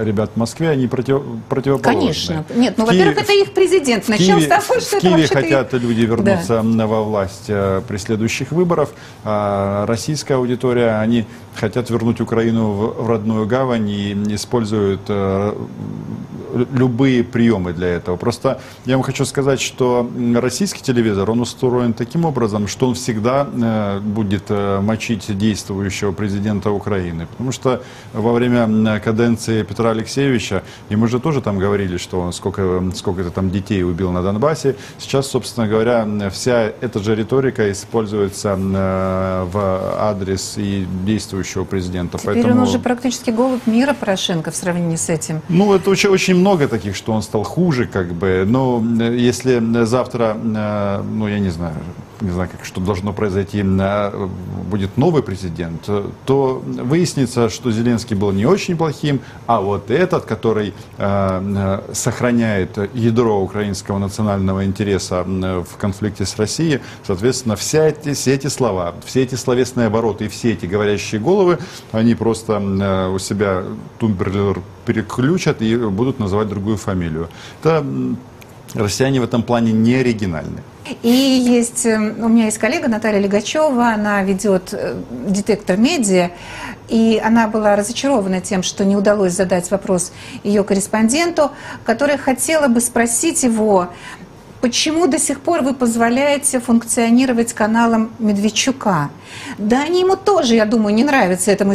ребят 0.00 0.30
в 0.34 0.36
Москве, 0.38 0.70
они 0.70 0.86
против, 0.86 1.22
противоположны. 1.48 2.00
Конечно. 2.00 2.44
Нет, 2.54 2.74
ну, 2.76 2.86
во-первых, 2.86 3.18
это 3.18 3.32
их 3.32 3.52
президент. 3.52 4.08
Начнем 4.08 4.38
Киеве, 4.38 4.46
с 4.46 4.66
того, 4.66 4.80
что 4.80 4.98
в 4.98 5.00
Киеве 5.00 5.26
хотят 5.26 5.72
люди 5.72 6.02
вернуться 6.02 6.62
во 6.62 7.02
власть 7.02 7.44
э, 7.48 7.82
при 7.86 7.96
следующих 7.96 8.52
выборах. 8.52 8.90
А 9.24 9.86
российская 9.86 10.34
аудитория, 10.34 11.00
они 11.00 11.26
хотят 11.54 11.90
вернуть 11.90 12.20
Украину 12.20 12.72
в, 12.72 13.04
в 13.04 13.08
родную 13.08 13.46
гавань 13.46 13.88
и 13.88 14.12
используют 14.34 15.02
любые 16.72 17.24
приемы 17.24 17.72
для 17.72 17.88
этого. 17.88 18.16
Просто 18.16 18.60
я 18.86 18.96
вам 18.96 19.02
хочу 19.02 19.24
сказать, 19.24 19.60
что 19.60 20.08
российский 20.34 20.82
телевизор, 20.82 21.30
он 21.30 21.40
устроен 21.40 21.92
таким 21.92 22.24
образом, 22.24 22.68
что 22.68 22.88
он 22.88 22.94
всегда 22.94 23.46
э, 23.52 24.00
будет 24.00 24.44
э, 24.48 24.80
мочить 24.80 25.36
действующего 25.36 26.12
президента 26.12 26.70
Украины. 26.70 27.26
Потому 27.26 27.52
что 27.52 27.82
во 28.12 28.32
время 28.32 29.00
каденции 29.00 29.62
Петра 29.62 29.90
Алексеевича, 29.90 30.62
и 30.88 30.96
мы 30.96 31.08
же 31.08 31.20
тоже 31.20 31.40
там 31.40 31.58
говорили, 31.58 31.96
что 31.96 32.20
он 32.20 32.32
сколько, 32.32 32.82
сколько 32.94 33.22
это 33.22 33.30
там 33.30 33.50
детей 33.50 33.82
убил 33.82 34.12
на 34.12 34.22
Донбассе. 34.22 34.76
Сейчас, 34.98 35.26
собственно 35.26 35.68
говоря, 35.68 36.06
вся 36.30 36.72
эта 36.80 37.02
же 37.02 37.14
риторика 37.14 37.70
используется 37.70 38.58
э, 38.58 39.44
в 39.52 39.94
адрес 39.98 40.54
и 40.56 40.86
действующего 41.04 41.64
президента. 41.64 42.18
Теперь 42.18 42.52
он 42.52 42.60
уже 42.60 42.78
практически 42.78 43.30
голубь 43.30 43.66
мира 43.66 43.94
Порошенко 43.94 44.50
в 44.50 44.56
сравнении 44.56 44.96
с 44.96 45.08
этим. 45.08 45.40
Ну, 45.48 45.74
это 45.74 45.90
очень, 45.90 46.10
очень 46.10 46.34
много 46.44 46.68
таких, 46.68 46.94
что 46.94 47.12
он 47.12 47.22
стал 47.22 47.42
хуже, 47.42 47.86
как 47.86 48.12
бы. 48.12 48.44
Но 48.46 48.82
э, 49.00 49.16
если 49.16 49.84
завтра, 49.84 50.36
э, 50.36 51.02
ну 51.02 51.28
я 51.28 51.38
не 51.38 51.50
знаю, 51.50 51.74
не 52.20 52.30
знаю, 52.30 52.48
как, 52.50 52.64
что 52.64 52.80
должно 52.80 53.12
произойти, 53.12 53.62
э, 53.62 54.28
будет 54.70 54.96
новый 54.96 55.22
президент, 55.22 55.88
то 56.26 56.62
выяснится, 56.64 57.48
что 57.48 57.70
Зеленский 57.70 58.16
был 58.16 58.32
не 58.32 58.46
очень 58.46 58.76
плохим, 58.76 59.20
а 59.46 59.60
вот 59.60 59.90
этот, 59.90 60.24
который 60.24 60.74
э, 60.98 61.80
сохраняет 61.92 62.78
ядро 62.94 63.40
украинского 63.40 63.98
национального 63.98 64.64
интереса 64.64 65.24
в 65.24 65.76
конфликте 65.78 66.24
с 66.24 66.36
Россией, 66.36 66.80
соответственно, 67.06 67.56
вся 67.56 67.88
эти, 67.88 68.14
все 68.14 68.34
эти 68.34 68.46
слова, 68.48 68.94
все 69.04 69.22
эти 69.22 69.34
словесные 69.34 69.86
обороты 69.86 70.26
и 70.26 70.28
все 70.28 70.52
эти 70.52 70.66
говорящие 70.66 71.20
головы, 71.20 71.58
они 71.92 72.14
просто 72.14 72.54
э, 72.54 73.08
у 73.08 73.18
себя 73.18 73.64
тумблер 73.98 74.60
переключат 74.84 75.62
и 75.62 75.76
будут 75.76 76.18
называть 76.18 76.48
другую 76.48 76.76
фамилию. 76.76 77.28
Это 77.62 77.84
россияне 78.72 79.20
в 79.20 79.24
этом 79.24 79.42
плане 79.42 79.72
не 79.72 79.94
оригинальны. 79.96 80.62
И 81.02 81.08
есть, 81.08 81.86
э, 81.86 81.96
у 81.96 82.28
меня 82.28 82.46
есть 82.46 82.58
коллега 82.58 82.88
Наталья 82.88 83.18
Легачева, 83.18 83.88
она 83.88 84.22
ведет 84.22 84.72
э, 84.72 84.94
детектор 85.28 85.76
медиа, 85.76 86.30
и 86.88 87.20
она 87.24 87.48
была 87.48 87.76
разочарована 87.76 88.40
тем, 88.40 88.62
что 88.62 88.84
не 88.84 88.94
удалось 88.94 89.32
задать 89.32 89.70
вопрос 89.70 90.12
ее 90.42 90.62
корреспонденту, 90.62 91.52
которая 91.84 92.18
хотела 92.18 92.68
бы 92.68 92.80
спросить 92.80 93.42
его, 93.42 93.88
почему 94.60 95.06
до 95.06 95.18
сих 95.18 95.40
пор 95.40 95.62
вы 95.62 95.72
позволяете 95.72 96.60
функционировать 96.60 97.54
каналам 97.54 98.10
Медведчука? 98.18 99.10
Да 99.56 99.82
они 99.82 100.00
ему 100.00 100.16
тоже, 100.16 100.54
я 100.54 100.66
думаю, 100.66 100.94
не 100.94 101.04
нравятся 101.04 101.50
этому 101.50 101.74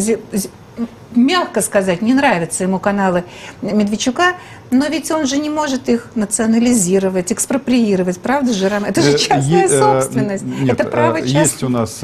мягко 1.16 1.62
сказать, 1.62 2.02
не 2.02 2.14
нравятся 2.14 2.64
ему 2.64 2.80
каналы 2.80 3.24
Медведчука, 3.62 4.36
но 4.72 4.88
ведь 4.88 5.12
он 5.12 5.26
же 5.28 5.38
не 5.38 5.50
может 5.50 5.90
их 5.90 6.08
национализировать, 6.16 7.32
экспроприировать, 7.32 8.20
правда 8.20 8.54
же, 8.54 8.70
Роман? 8.70 8.90
Это 8.90 9.02
же 9.02 9.12
Э, 9.12 9.18
частная 9.18 9.62
е- 9.62 9.66
э, 9.66 9.80
собственность, 9.80 10.44
нет, 10.46 10.80
это 10.80 10.90
право 10.90 11.18
э, 11.18 11.22
частного. 11.22 11.44
Есть 11.44 11.64
у 11.64 11.70
нас 11.70 12.02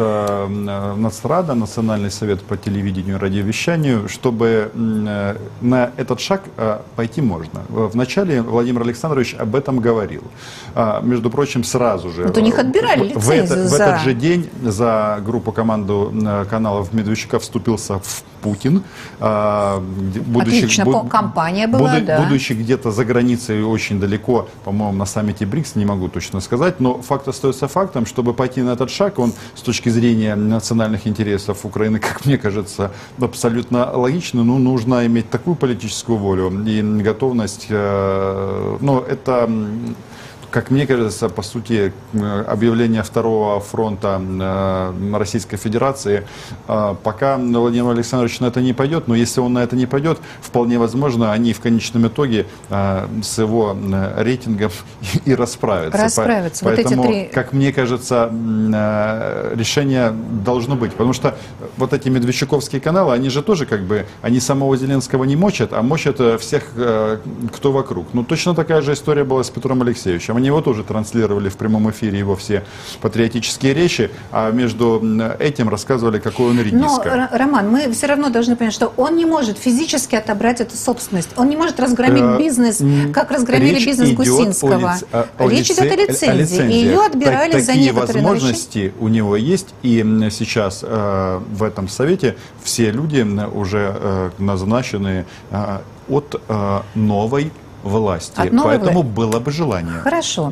Нацрада, 0.98 1.54
Национальный 1.54 2.12
совет 2.12 2.42
по 2.44 2.58
телевидению 2.58 3.16
и 3.18 3.20
радиовещанию, 3.20 4.08
чтобы 4.10 4.72
на 5.62 5.92
этот 5.98 6.20
шаг 6.20 6.42
пойти 6.96 7.22
можно. 7.22 7.62
Вначале 7.70 8.42
Владимир 8.42 8.82
Александрович 8.82 9.36
об 9.40 9.56
этом 9.56 9.80
говорил. 9.80 10.24
А, 10.76 11.02
Между 11.04 11.30
прочим, 11.30 11.64
сразу 11.64 12.10
же. 12.12 12.24
Вот 12.24 12.38
у 12.38 12.42
них 12.42 12.60
отбирали 12.60 13.14
в- 13.14 13.18
в 13.26 13.30
это- 13.30 13.42
лицензию 13.44 13.66
В 13.66 13.70
за- 13.70 13.84
этот 13.84 14.02
же 14.02 14.14
день 14.14 14.50
за 14.64 15.20
группу 15.26 15.52
команду 15.52 16.14
каналов 16.50 16.94
Медведчука 16.94 17.40
вступился 17.40 18.00
в 18.00 18.24
Путин. 18.42 18.84
а, 19.20 19.80
будучи- 20.28 20.58
Отлично, 20.58 20.84
бу- 20.84 20.92
по- 21.02 21.08
компания 21.08 21.68
была, 21.68 21.94
буду- 21.96 22.06
да. 22.06 22.22
будучи 22.22 22.54
где-то 22.56 22.92
за 22.92 23.06
границей 23.06 23.64
очень 23.64 24.00
далеко, 24.00 24.48
по-моему, 24.64 24.98
на 24.98 25.06
саммите 25.06 25.46
БРИКС, 25.46 25.76
не 25.76 25.86
могу 25.86 26.08
точно 26.08 26.42
сказать, 26.42 26.80
но 26.80 27.02
факт 27.02 27.28
остается 27.28 27.68
фактом, 27.68 28.06
чтобы 28.06 28.34
пойти 28.34 28.62
на 28.62 28.72
этот 28.72 28.90
шаг, 28.90 29.20
он 29.20 29.34
с 29.56 29.62
точки 29.62 29.90
зрения 29.90 30.36
национальных 30.36 31.08
интересов 31.08 31.66
Украины, 31.66 32.00
как 32.08 32.26
мне 32.26 32.38
кажется, 32.38 32.92
абсолютно 33.20 33.92
логично, 33.92 34.44
но 34.44 34.58
нужно 34.58 35.06
иметь 35.06 35.30
такую 35.30 35.56
политическую 35.56 36.18
волю 36.18 36.52
и 36.66 36.82
готовность, 36.82 37.68
э, 37.70 38.78
ну, 38.82 39.00
это... 39.00 39.50
как 40.56 40.72
мне 40.72 40.88
кажется, 40.88 41.28
по 41.28 41.42
сути, 41.42 41.92
объявление 42.48 43.04
второго 43.04 43.60
фронта 43.60 44.22
э, 44.22 45.18
Российской 45.18 45.58
Федерации, 45.58 46.26
э, 46.70 46.96
пока 47.04 47.36
Владимир 47.38 47.90
Александрович 47.92 48.40
на 48.40 48.46
это 48.46 48.62
не 48.62 48.72
пойдет, 48.72 49.10
но 49.10 49.16
если 49.16 49.42
он 49.42 49.52
на 49.52 49.64
это 49.64 49.76
не 49.76 49.86
пойдет, 49.86 50.18
вполне 50.40 50.80
возможно, 50.80 51.34
они 51.34 51.52
в 51.52 51.60
конечном 51.60 52.08
итоге 52.08 52.46
э, 52.70 53.08
с 53.22 53.38
его 53.38 53.76
рейтингом 54.16 54.72
и 55.26 55.36
расправятся. 55.36 56.02
Расправятся. 56.02 56.64
По- 56.64 56.70
Вот 56.70 56.80
эти 56.80 56.88
Поэтому, 56.88 57.04
три- 57.04 57.26
как 57.34 57.52
мне 57.52 57.74
кажется, 57.74 58.32
решение 59.56 60.14
должно 60.46 60.76
быть. 60.78 60.92
Потому 60.94 61.12
что 61.12 61.36
вот 61.76 61.92
эти 61.92 62.08
медведчуковские 62.08 62.80
каналы, 62.80 63.14
они 63.14 63.30
же 63.30 63.42
тоже 63.44 63.66
как 63.66 63.82
бы, 63.82 64.06
они 64.22 64.40
самого 64.40 64.78
Зеленского 64.78 65.26
не 65.26 65.36
мочат, 65.36 65.74
а 65.74 65.82
мочат 65.82 66.22
всех, 66.40 66.64
кто 67.54 67.72
вокруг. 67.74 68.08
Ну, 68.14 68.24
точно 68.24 68.56
такая 68.56 68.82
же 68.82 68.94
история 68.94 69.26
была 69.26 69.44
с 69.44 69.50
Петром 69.50 69.82
Алексеевичем. 69.82 70.38
Они 70.38 70.45
его 70.46 70.62
тоже 70.62 70.84
транслировали 70.84 71.50
в 71.50 71.58
прямом 71.58 71.90
эфире, 71.92 72.18
его 72.20 72.36
все 72.36 72.64
патриотические 73.02 73.74
речи, 73.74 74.10
а 74.32 74.52
между 74.52 75.02
этим 75.40 75.70
рассказывали, 75.70 76.20
какой 76.20 76.50
он 76.52 76.56
Но, 76.56 76.62
редиска. 76.62 77.10
Р- 77.10 77.30
Роман, 77.32 77.70
мы 77.70 77.92
все 77.92 78.08
равно 78.08 78.30
должны 78.30 78.56
понять, 78.56 78.74
что 78.74 78.94
он 78.98 79.16
не 79.16 79.26
может 79.26 79.58
физически 79.58 80.16
отобрать 80.16 80.62
эту 80.62 80.76
собственность. 80.78 81.30
Он 81.38 81.50
не 81.50 81.58
может 81.58 81.80
разгромить 81.80 82.24
Э, 82.24 82.38
бизнес, 82.38 82.82
как 83.14 83.32
разгромили 83.32 83.76
речь 83.76 83.86
бизнес 83.86 84.12
о 84.12 84.14
Гусинского. 84.14 84.96
о- 85.12 85.26
о 85.38 85.50
Речь 85.50 85.72
идет 85.72 85.92
о 85.92 85.96
лицензии. 85.96 86.36
И 86.36 86.38
лицензиях. 86.38 86.72
ее 86.72 87.06
отбирали 87.06 87.52
Так- 87.54 87.62
за 87.64 87.74
некоторые 87.74 88.24
нарушения. 88.24 88.24
возможности 88.30 88.94
у 89.00 89.08
него 89.08 89.36
есть. 89.36 89.74
И 89.84 90.04
сейчас 90.32 90.84
э, 90.84 91.40
в 91.52 91.64
этом 91.64 91.88
совете 91.88 92.36
все 92.64 92.92
люди 92.92 93.26
уже 93.54 93.96
э, 94.00 94.30
назначены 94.40 95.26
э, 95.52 95.80
от 96.10 96.42
э, 96.48 96.80
новой 96.96 97.52
власти. 97.90 98.40
От 98.40 98.52
новой 98.52 98.78
Поэтому 98.78 99.02
вла- 99.02 99.14
было 99.14 99.40
бы 99.40 99.52
желание. 99.52 100.00
Хорошо. 100.04 100.52